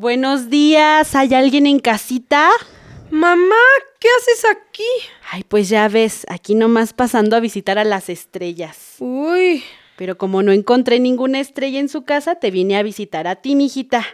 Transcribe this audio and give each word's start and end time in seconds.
Buenos 0.00 0.50
días, 0.50 1.14
¿hay 1.14 1.32
alguien 1.32 1.66
en 1.66 1.78
casita? 1.78 2.50
Mamá, 3.10 3.54
¿qué 3.98 4.08
haces 4.18 4.44
aquí? 4.44 4.82
Ay, 5.32 5.42
pues 5.42 5.70
ya 5.70 5.88
ves, 5.88 6.26
aquí 6.28 6.54
nomás 6.54 6.92
pasando 6.92 7.34
a 7.34 7.40
visitar 7.40 7.78
a 7.78 7.84
las 7.84 8.10
estrellas. 8.10 8.96
Uy, 8.98 9.64
Pero 9.96 10.18
como 10.18 10.42
no 10.42 10.52
encontré 10.52 11.00
ninguna 11.00 11.40
estrella 11.40 11.80
en 11.80 11.88
su 11.88 12.04
casa, 12.04 12.34
te 12.34 12.50
vine 12.50 12.76
a 12.76 12.82
visitar 12.82 13.26
a 13.26 13.36
ti, 13.36 13.56
mijita. 13.56 14.04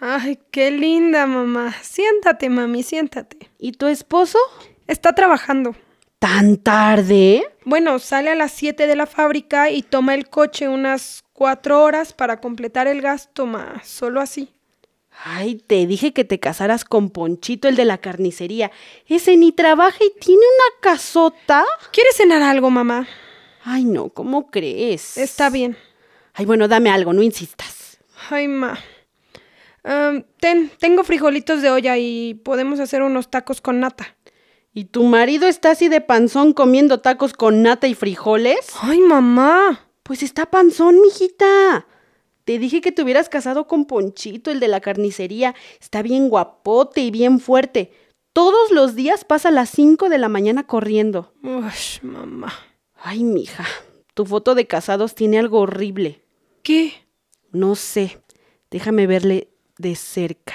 ay, 0.00 0.38
qué 0.52 0.70
linda, 0.70 1.26
mamá. 1.26 1.74
Siéntate, 1.82 2.48
mami, 2.48 2.84
siéntate. 2.84 3.50
¿Y 3.58 3.72
tu 3.72 3.88
esposo? 3.88 4.38
Está 4.86 5.12
trabajando. 5.12 5.74
¿Tan 6.20 6.56
tarde? 6.56 7.42
Bueno, 7.64 7.98
sale 7.98 8.30
a 8.30 8.36
las 8.36 8.52
7 8.52 8.86
de 8.86 8.94
la 8.94 9.06
fábrica 9.06 9.70
y 9.70 9.82
toma 9.82 10.14
el 10.14 10.28
coche 10.28 10.68
unas 10.68 11.24
cuatro 11.32 11.82
horas 11.82 12.12
para 12.12 12.40
completar 12.40 12.86
el 12.86 13.02
gasto, 13.02 13.44
ma. 13.44 13.82
Solo 13.82 14.20
así. 14.20 14.48
Ay, 15.24 15.54
te 15.54 15.86
dije 15.86 16.12
que 16.12 16.24
te 16.24 16.40
casaras 16.40 16.84
con 16.84 17.10
Ponchito, 17.10 17.68
el 17.68 17.76
de 17.76 17.84
la 17.84 17.98
carnicería. 17.98 18.72
Ese 19.06 19.36
ni 19.36 19.52
trabaja 19.52 19.98
y 20.04 20.18
tiene 20.18 20.40
una 20.40 20.80
casota. 20.80 21.64
¿Quieres 21.92 22.16
cenar 22.16 22.42
algo, 22.42 22.70
mamá? 22.70 23.06
Ay, 23.62 23.84
no, 23.84 24.08
¿cómo 24.08 24.50
crees? 24.50 25.16
Está 25.16 25.48
bien. 25.48 25.76
Ay, 26.34 26.44
bueno, 26.44 26.66
dame 26.66 26.90
algo, 26.90 27.12
no 27.12 27.22
insistas. 27.22 27.98
Ay, 28.30 28.48
ma. 28.48 28.78
Ten, 30.40 30.72
tengo 30.78 31.04
frijolitos 31.04 31.62
de 31.62 31.70
olla 31.70 31.96
y 31.98 32.34
podemos 32.34 32.80
hacer 32.80 33.02
unos 33.02 33.30
tacos 33.30 33.60
con 33.60 33.78
nata. 33.78 34.16
¿Y 34.74 34.86
tu 34.86 35.04
marido 35.04 35.46
está 35.46 35.70
así 35.72 35.88
de 35.88 36.00
panzón 36.00 36.52
comiendo 36.52 36.98
tacos 37.00 37.32
con 37.32 37.62
nata 37.62 37.86
y 37.86 37.94
frijoles? 37.94 38.70
Ay, 38.80 39.00
mamá. 39.00 39.88
Pues 40.02 40.22
está 40.24 40.46
panzón, 40.46 41.00
mijita. 41.00 41.86
Te 42.52 42.58
dije 42.58 42.82
que 42.82 42.92
te 42.92 43.02
hubieras 43.02 43.30
casado 43.30 43.66
con 43.66 43.86
Ponchito, 43.86 44.50
el 44.50 44.60
de 44.60 44.68
la 44.68 44.82
carnicería. 44.82 45.54
Está 45.80 46.02
bien 46.02 46.28
guapote 46.28 47.00
y 47.00 47.10
bien 47.10 47.40
fuerte. 47.40 47.94
Todos 48.34 48.70
los 48.70 48.94
días 48.94 49.24
pasa 49.24 49.48
a 49.48 49.52
las 49.52 49.70
5 49.70 50.10
de 50.10 50.18
la 50.18 50.28
mañana 50.28 50.66
corriendo. 50.66 51.32
Uy, 51.42 51.72
mamá. 52.02 52.52
Ay, 53.02 53.24
mija, 53.24 53.64
tu 54.12 54.26
foto 54.26 54.54
de 54.54 54.66
casados 54.66 55.14
tiene 55.14 55.38
algo 55.38 55.60
horrible. 55.60 56.26
¿Qué? 56.62 56.92
No 57.52 57.74
sé. 57.74 58.20
Déjame 58.70 59.06
verle 59.06 59.48
de 59.78 59.96
cerca. 59.96 60.52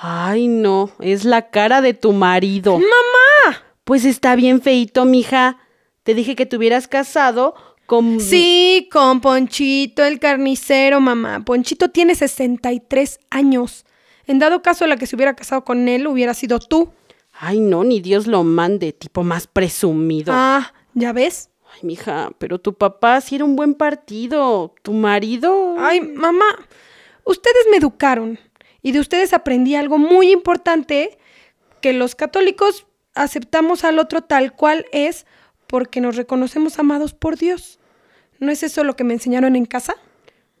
Ay, 0.00 0.46
no, 0.46 0.92
es 1.00 1.24
la 1.24 1.50
cara 1.50 1.80
de 1.80 1.92
tu 1.92 2.12
marido. 2.12 2.74
¡Mamá! 2.74 3.64
Pues 3.82 4.04
está 4.04 4.36
bien 4.36 4.62
feito, 4.62 5.04
mija. 5.06 5.58
Te 6.04 6.14
dije 6.14 6.36
que 6.36 6.46
te 6.46 6.56
hubieras 6.56 6.86
casado 6.86 7.56
con... 7.88 8.20
Sí, 8.20 8.86
con 8.92 9.22
Ponchito, 9.22 10.04
el 10.04 10.20
carnicero, 10.20 11.00
mamá. 11.00 11.42
Ponchito 11.42 11.88
tiene 11.88 12.14
63 12.14 13.18
años. 13.30 13.86
En 14.26 14.38
dado 14.38 14.60
caso, 14.60 14.86
la 14.86 14.98
que 14.98 15.06
se 15.06 15.16
hubiera 15.16 15.34
casado 15.34 15.64
con 15.64 15.88
él 15.88 16.06
hubiera 16.06 16.34
sido 16.34 16.58
tú. 16.58 16.92
Ay, 17.32 17.60
no, 17.60 17.84
ni 17.84 18.00
Dios 18.00 18.26
lo 18.26 18.44
mande, 18.44 18.92
tipo 18.92 19.24
más 19.24 19.46
presumido. 19.46 20.34
Ah, 20.36 20.74
¿ya 20.92 21.14
ves? 21.14 21.48
Ay, 21.72 21.80
mija, 21.82 22.30
pero 22.36 22.58
tu 22.58 22.74
papá 22.74 23.22
sí 23.22 23.36
era 23.36 23.46
un 23.46 23.56
buen 23.56 23.72
partido. 23.72 24.74
Tu 24.82 24.92
marido. 24.92 25.76
Ay, 25.78 26.02
mamá, 26.02 26.68
ustedes 27.24 27.68
me 27.70 27.78
educaron 27.78 28.38
y 28.82 28.92
de 28.92 29.00
ustedes 29.00 29.32
aprendí 29.32 29.76
algo 29.76 29.96
muy 29.96 30.30
importante, 30.30 31.16
que 31.80 31.94
los 31.94 32.14
católicos 32.14 32.86
aceptamos 33.14 33.82
al 33.82 33.98
otro 33.98 34.20
tal 34.20 34.52
cual 34.52 34.84
es 34.92 35.24
porque 35.68 36.00
nos 36.00 36.16
reconocemos 36.16 36.78
amados 36.78 37.14
por 37.14 37.36
Dios. 37.36 37.78
¿No 38.40 38.50
es 38.50 38.62
eso 38.62 38.84
lo 38.84 38.96
que 38.96 39.04
me 39.04 39.14
enseñaron 39.14 39.56
en 39.56 39.66
casa? 39.66 39.94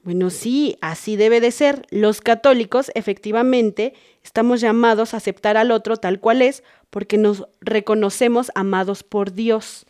Bueno, 0.04 0.30
sí, 0.30 0.78
así 0.80 1.16
debe 1.16 1.40
de 1.40 1.50
ser. 1.50 1.86
Los 1.90 2.20
católicos, 2.20 2.90
efectivamente, 2.94 3.94
estamos 4.22 4.60
llamados 4.60 5.12
a 5.12 5.18
aceptar 5.18 5.56
al 5.56 5.70
otro 5.70 5.96
tal 5.96 6.20
cual 6.20 6.42
es 6.42 6.62
porque 6.90 7.18
nos 7.18 7.46
reconocemos 7.60 8.50
amados 8.54 9.02
por 9.02 9.32
Dios. 9.32 9.86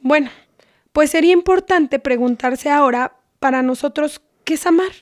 Bueno, 0.00 0.30
pues 0.92 1.10
sería 1.10 1.32
importante 1.32 1.98
preguntarse 1.98 2.70
ahora 2.70 3.16
para 3.40 3.62
nosotros 3.62 4.20
qué 4.44 4.54
es 4.54 4.66
amar. 4.66 4.92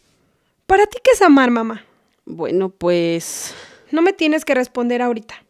¿Para 0.66 0.86
ti 0.86 0.98
qué 1.04 1.10
es 1.12 1.22
amar, 1.22 1.50
mamá? 1.50 1.84
Bueno, 2.24 2.70
pues... 2.70 3.54
No 3.90 4.02
me 4.02 4.12
tienes 4.12 4.44
que 4.44 4.54
responder 4.54 5.02
ahorita, 5.02 5.43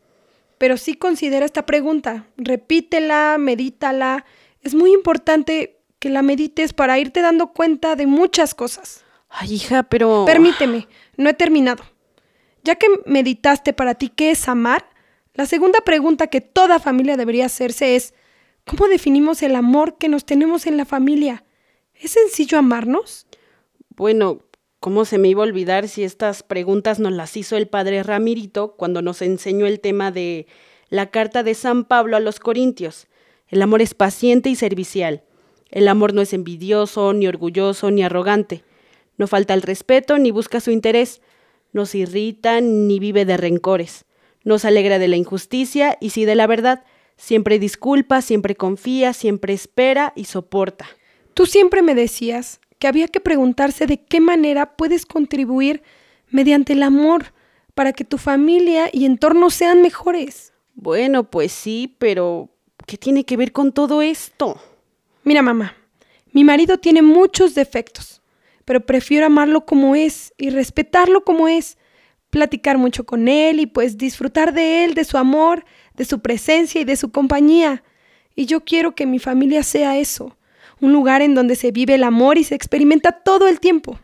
pero 0.65 0.79
sí 0.79 0.95
considera 0.95 1.45
esta 1.45 1.67
pregunta, 1.67 2.27
repítela, 2.39 3.37
medítala. 3.39 4.25
Es 4.63 4.75
muy 4.75 4.95
importante 4.95 5.79
que 5.99 6.09
la 6.09 6.23
medites 6.23 6.73
para 6.73 6.99
irte 6.99 7.21
dando 7.21 7.49
cuenta 7.49 7.97
de 7.97 8.07
muchas 8.07 8.55
cosas. 8.55 9.05
Ay, 9.29 9.57
hija, 9.57 9.83
pero... 9.83 10.25
Permíteme, 10.25 10.89
no 11.19 11.29
he 11.29 11.35
terminado. 11.35 11.85
Ya 12.63 12.77
que 12.77 12.87
meditaste 13.05 13.75
para 13.75 13.95
ti 13.95 14.09
qué 14.09 14.31
es 14.31 14.49
amar, 14.49 14.89
la 15.35 15.45
segunda 15.45 15.83
pregunta 15.83 16.29
que 16.29 16.41
toda 16.41 16.81
familia 16.81 17.19
debería 17.19 17.45
hacerse 17.45 17.95
es, 17.95 18.15
¿cómo 18.65 18.89
definimos 18.89 19.43
el 19.43 19.57
amor 19.57 19.99
que 19.99 20.09
nos 20.09 20.25
tenemos 20.25 20.67
en 20.67 20.79
la 20.79 20.87
familia? 20.87 21.45
¿Es 21.93 22.13
sencillo 22.13 22.57
amarnos? 22.57 23.27
Bueno, 23.91 24.41
¿cómo 24.85 25.07
se 25.07 25.17
me 25.17 25.29
iba 25.29 25.43
a 25.43 25.47
olvidar 25.47 25.89
si 25.89 26.05
estas 26.05 26.43
preguntas 26.43 27.01
nos 27.01 27.15
las 27.15 27.39
hizo 27.39 27.57
el 27.57 27.69
padre 27.69 28.03
Ramirito 28.03 28.77
cuando 28.77 29.01
nos 29.01 29.23
enseñó 29.23 29.65
el 29.65 29.81
tema 29.81 30.11
de 30.11 30.47
la 30.91 31.11
carta 31.11 31.43
de 31.43 31.55
San 31.55 31.87
Pablo 31.87 32.19
a 32.19 32.21
los 32.21 32.39
Corintios? 32.39 33.07
El 33.49 33.63
amor 33.63 33.81
es 33.81 33.95
paciente 33.95 34.51
y 34.51 34.57
servicial. 34.57 35.23
El 35.71 35.89
amor 35.89 36.13
no 36.13 36.21
es 36.21 36.35
envidioso, 36.35 37.15
ni 37.15 37.27
orgulloso, 37.27 37.91
ni 37.91 38.03
arrogante. 38.03 38.63
No 39.17 39.27
falta 39.27 39.55
el 39.55 39.63
respeto, 39.63 40.19
ni 40.19 40.31
busca 40.31 40.61
su 40.61 40.71
interés. 40.71 41.23
No 41.73 41.87
se 41.87 41.97
irrita, 41.97 42.61
ni 42.61 42.99
vive 42.99 43.25
de 43.25 43.39
rencores. 43.39 44.05
No 44.43 44.59
se 44.59 44.69
alegra 44.69 44.99
de 44.99 45.09
la 45.09 45.17
injusticia 45.17 45.97
y 45.99 46.11
sí 46.11 46.27
de 46.27 46.35
la 46.35 46.47
verdad. 46.47 46.85
Siempre 47.17 47.59
disculpa, 47.59 48.21
siempre 48.21 48.55
confía, 48.55 49.15
siempre 49.15 49.55
espera 49.55 50.13
y 50.15 50.27
soporta. 50.27 50.85
Tú 51.33 51.47
siempre 51.47 51.81
me 51.81 51.95
decías 51.95 52.61
que 52.85 52.89
había 52.89 53.09
que 53.09 53.21
preguntarse 53.21 53.87
de 53.87 53.97
qué 53.97 54.21
manera 54.21 54.77
puedes 54.77 55.07
contribuir 55.07 55.83
mediante 56.29 56.75
el 56.75 56.83
amor 56.83 57.33
para 57.73 57.95
que 57.95 58.05
tu 58.05 58.19
familia 58.19 58.91
y 58.93 59.07
entorno 59.07 59.49
sean 59.49 59.81
mejores. 59.81 60.53
Bueno, 60.75 61.31
pues 61.31 61.51
sí, 61.51 61.97
pero 61.97 62.51
¿qué 62.87 62.99
tiene 62.99 63.25
que 63.25 63.39
ver 63.39 63.53
con 63.53 63.73
todo 63.73 64.03
esto? 64.03 64.61
Mira, 65.23 65.41
mamá, 65.41 65.75
mi 66.33 66.45
marido 66.45 66.77
tiene 66.77 67.01
muchos 67.01 67.55
defectos, 67.55 68.21
pero 68.67 68.85
prefiero 68.85 69.25
amarlo 69.25 69.65
como 69.65 69.97
es 69.97 70.35
y 70.37 70.51
respetarlo 70.51 71.25
como 71.25 71.49
es, 71.49 71.79
platicar 72.29 72.77
mucho 72.77 73.07
con 73.07 73.29
él 73.29 73.61
y 73.61 73.67
pues 73.67 73.97
disfrutar 73.97 74.53
de 74.53 74.85
él, 74.85 74.93
de 74.93 75.05
su 75.05 75.17
amor, 75.17 75.65
de 75.95 76.05
su 76.05 76.21
presencia 76.21 76.83
y 76.83 76.85
de 76.85 76.97
su 76.97 77.11
compañía. 77.11 77.83
Y 78.37 78.45
yo 78.45 78.63
quiero 78.63 78.95
que 78.95 79.07
mi 79.07 79.21
familia 79.21 79.63
sea 79.63 79.97
eso, 79.97 80.37
un 80.85 80.93
lugar 80.93 81.23
en 81.23 81.35
donde 81.35 81.57
se 81.57 81.71
vive 81.73 81.95
el 81.95 82.05
amor 82.05 82.37
y 82.39 82.45
se 82.45 82.55
experimenta 82.55 83.11
todo 83.13 83.49
el 83.49 83.59
tiempo. 83.59 83.99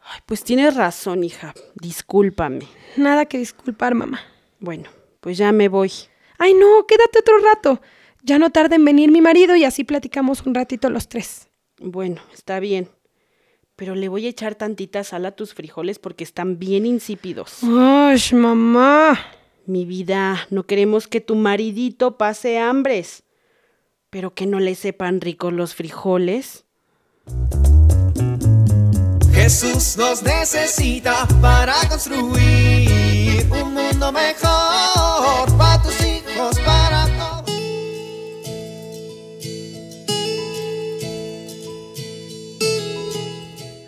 Ay, 0.00 0.20
pues 0.26 0.42
tienes 0.44 0.74
razón, 0.74 1.24
hija. 1.24 1.54
Discúlpame. 1.74 2.66
Nada 2.96 3.26
que 3.26 3.38
disculpar, 3.38 3.94
mamá. 3.94 4.20
Bueno, 4.60 4.88
pues 5.20 5.36
ya 5.38 5.52
me 5.52 5.68
voy. 5.68 5.90
Ay, 6.38 6.54
no, 6.54 6.86
quédate 6.86 7.18
otro 7.20 7.38
rato. 7.38 7.80
Ya 8.22 8.38
no 8.38 8.50
tarda 8.50 8.76
en 8.76 8.84
venir 8.84 9.10
mi 9.10 9.20
marido 9.20 9.56
y 9.56 9.64
así 9.64 9.84
platicamos 9.84 10.42
un 10.46 10.54
ratito 10.54 10.88
los 10.90 11.08
tres. 11.08 11.48
Bueno, 11.78 12.20
está 12.32 12.60
bien. 12.60 12.88
pero 13.76 13.94
le 13.94 14.08
voy 14.08 14.26
a 14.26 14.28
echar 14.30 14.54
tantita 14.54 15.02
sal 15.04 15.26
a 15.26 15.32
tus 15.32 15.52
frijoles 15.54 15.98
porque 15.98 16.24
están 16.24 16.58
bien 16.58 16.86
insípidos. 16.86 17.58
¡Ay, 17.62 18.20
mamá! 18.32 19.18
Mi 19.66 19.84
vida, 19.84 20.46
no 20.50 20.64
queremos 20.64 21.08
que 21.08 21.20
tu 21.20 21.34
maridito 21.34 22.16
pase 22.18 22.58
hambres, 22.58 23.23
pero 24.14 24.32
que 24.32 24.46
no 24.46 24.60
le 24.60 24.76
sepan 24.76 25.20
ricos 25.20 25.52
los 25.52 25.74
frijoles. 25.74 26.64
Jesús 29.32 29.96
nos 29.98 30.22
necesita 30.22 31.26
para 31.42 31.74
construir 31.88 33.44
un 33.50 33.74
mundo 33.74 34.12
mejor 34.12 35.58
para 35.58 35.82
tus 35.82 36.00
hijos, 36.00 36.60
para 36.60 37.08
todos. 37.18 37.50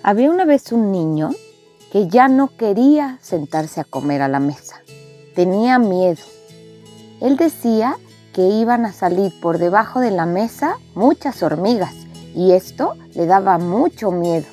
Había 0.02 0.28
una 0.28 0.44
vez 0.44 0.72
un 0.72 0.90
niño 0.90 1.36
que 1.92 2.08
ya 2.08 2.26
no 2.26 2.56
quería 2.56 3.20
sentarse 3.22 3.80
a 3.80 3.84
comer 3.84 4.22
a 4.22 4.28
la 4.28 4.40
mesa. 4.40 4.82
Tenía 5.36 5.78
miedo. 5.78 6.24
Él 7.20 7.36
decía 7.36 7.96
que 8.36 8.50
iban 8.50 8.84
a 8.84 8.92
salir 8.92 9.32
por 9.40 9.56
debajo 9.56 9.98
de 9.98 10.10
la 10.10 10.26
mesa 10.26 10.76
muchas 10.94 11.42
hormigas 11.42 11.94
y 12.34 12.52
esto 12.52 12.92
le 13.14 13.24
daba 13.24 13.56
mucho 13.56 14.10
miedo. 14.10 14.44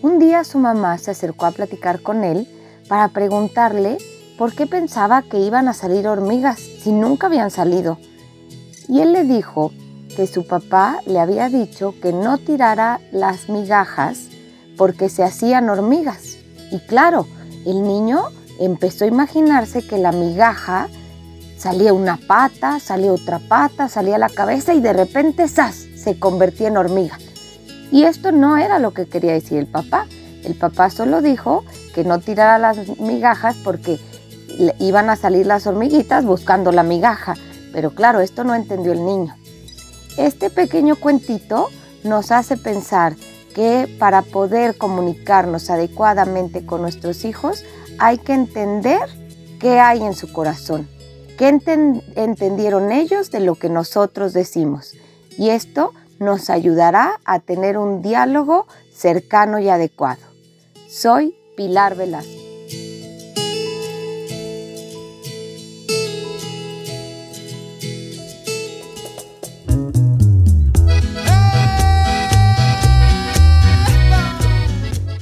Un 0.00 0.20
día 0.20 0.44
su 0.44 0.60
mamá 0.60 0.96
se 0.98 1.10
acercó 1.10 1.46
a 1.46 1.50
platicar 1.50 2.02
con 2.02 2.22
él 2.22 2.46
para 2.88 3.08
preguntarle 3.08 3.98
por 4.38 4.54
qué 4.54 4.68
pensaba 4.68 5.22
que 5.22 5.40
iban 5.40 5.66
a 5.66 5.72
salir 5.72 6.06
hormigas 6.06 6.60
si 6.60 6.92
nunca 6.92 7.26
habían 7.26 7.50
salido. 7.50 7.98
Y 8.88 9.00
él 9.00 9.12
le 9.12 9.24
dijo 9.24 9.72
que 10.14 10.28
su 10.28 10.46
papá 10.46 11.00
le 11.04 11.18
había 11.18 11.48
dicho 11.48 11.96
que 12.00 12.12
no 12.12 12.38
tirara 12.38 13.00
las 13.10 13.48
migajas 13.48 14.28
porque 14.76 15.08
se 15.08 15.24
hacían 15.24 15.68
hormigas. 15.68 16.36
Y 16.70 16.78
claro, 16.78 17.26
el 17.66 17.82
niño 17.82 18.28
empezó 18.60 19.04
a 19.04 19.08
imaginarse 19.08 19.84
que 19.84 19.98
la 19.98 20.12
migaja 20.12 20.86
salía 21.56 21.92
una 21.92 22.16
pata, 22.16 22.80
salía 22.80 23.12
otra 23.12 23.38
pata, 23.38 23.88
salía 23.88 24.18
la 24.18 24.28
cabeza 24.28 24.74
y 24.74 24.80
de 24.80 24.92
repente 24.92 25.48
¡zas! 25.48 25.86
se 25.96 26.18
convertía 26.18 26.68
en 26.68 26.76
hormiga. 26.76 27.18
Y 27.90 28.04
esto 28.04 28.32
no 28.32 28.56
era 28.56 28.78
lo 28.78 28.92
que 28.92 29.06
quería 29.06 29.32
decir 29.32 29.58
el 29.58 29.66
papá. 29.66 30.06
El 30.44 30.54
papá 30.54 30.90
solo 30.90 31.22
dijo 31.22 31.64
que 31.94 32.04
no 32.04 32.18
tirara 32.18 32.58
las 32.58 32.98
migajas 32.98 33.56
porque 33.62 33.98
iban 34.78 35.10
a 35.10 35.16
salir 35.16 35.46
las 35.46 35.66
hormiguitas 35.66 36.24
buscando 36.24 36.72
la 36.72 36.82
migaja. 36.82 37.34
Pero 37.72 37.94
claro, 37.94 38.20
esto 38.20 38.44
no 38.44 38.54
entendió 38.54 38.92
el 38.92 39.04
niño. 39.04 39.36
Este 40.16 40.50
pequeño 40.50 40.96
cuentito 40.96 41.70
nos 42.04 42.30
hace 42.30 42.56
pensar 42.56 43.16
que 43.54 43.88
para 43.98 44.22
poder 44.22 44.76
comunicarnos 44.76 45.70
adecuadamente 45.70 46.66
con 46.66 46.82
nuestros 46.82 47.24
hijos 47.24 47.64
hay 47.98 48.18
que 48.18 48.34
entender 48.34 49.00
qué 49.58 49.78
hay 49.78 50.02
en 50.02 50.14
su 50.14 50.32
corazón, 50.32 50.88
qué 51.36 51.48
entendieron 51.48 52.92
ellos 52.92 53.30
de 53.30 53.40
lo 53.40 53.54
que 53.54 53.68
nosotros 53.68 54.32
decimos. 54.32 54.94
Y 55.36 55.50
esto 55.50 55.92
nos 56.18 56.50
ayudará 56.50 57.20
a 57.24 57.40
tener 57.40 57.76
un 57.78 58.02
diálogo 58.02 58.66
cercano 58.92 59.58
y 59.58 59.68
adecuado. 59.68 60.22
Soy 60.88 61.36
Pilar 61.56 61.96
Velasco. 61.96 62.44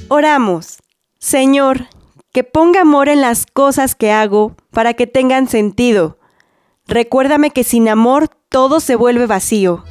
Oramos. 0.09 0.77
Señor, 1.17 1.87
que 2.33 2.43
ponga 2.43 2.81
amor 2.81 3.09
en 3.09 3.21
las 3.21 3.45
cosas 3.45 3.93
que 3.93 4.11
hago 4.11 4.55
para 4.71 4.95
que 4.95 5.05
tengan 5.05 5.47
sentido. 5.47 6.17
Recuérdame 6.87 7.51
que 7.51 7.63
sin 7.63 7.87
amor 7.87 8.27
todo 8.49 8.79
se 8.79 8.95
vuelve 8.95 9.27
vacío. 9.27 9.83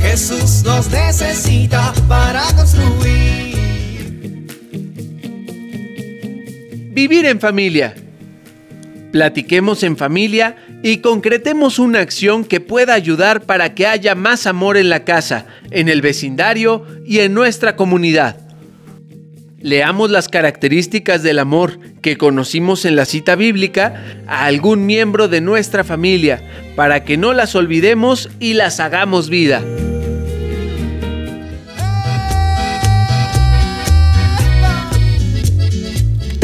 Jesús 0.00 0.62
nos 0.64 0.90
necesita 0.90 1.92
para 2.08 2.42
construir. 2.56 3.54
Vivir 6.90 7.26
en 7.26 7.38
familia. 7.38 7.94
Platiquemos 9.16 9.82
en 9.82 9.96
familia 9.96 10.56
y 10.82 10.98
concretemos 10.98 11.78
una 11.78 12.00
acción 12.00 12.44
que 12.44 12.60
pueda 12.60 12.92
ayudar 12.92 13.46
para 13.46 13.74
que 13.74 13.86
haya 13.86 14.14
más 14.14 14.46
amor 14.46 14.76
en 14.76 14.90
la 14.90 15.04
casa, 15.04 15.46
en 15.70 15.88
el 15.88 16.02
vecindario 16.02 16.84
y 17.06 17.20
en 17.20 17.32
nuestra 17.32 17.76
comunidad. 17.76 18.36
Leamos 19.58 20.10
las 20.10 20.28
características 20.28 21.22
del 21.22 21.38
amor 21.38 21.78
que 22.02 22.18
conocimos 22.18 22.84
en 22.84 22.94
la 22.94 23.06
cita 23.06 23.36
bíblica 23.36 24.04
a 24.26 24.44
algún 24.44 24.84
miembro 24.84 25.28
de 25.28 25.40
nuestra 25.40 25.82
familia 25.82 26.42
para 26.76 27.02
que 27.04 27.16
no 27.16 27.32
las 27.32 27.54
olvidemos 27.54 28.28
y 28.38 28.52
las 28.52 28.80
hagamos 28.80 29.30
vida. 29.30 29.62